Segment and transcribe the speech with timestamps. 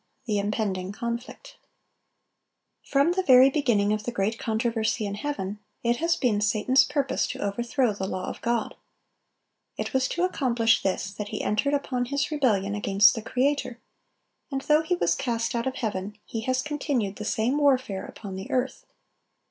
[0.25, 1.57] THE IMPENDING CONFLICT.
[1.61, 6.15] [Illustration: Chapter header.] From the very beginning of the great controversy in heaven, it has
[6.15, 8.73] been Satan's purpose to overthrow the law of God.
[9.77, 13.79] It was to accomplish this that he entered upon his rebellion against the Creator;
[14.51, 18.33] and though he was cast out of heaven, he has continued the same warfare upon
[18.35, 18.87] the earth.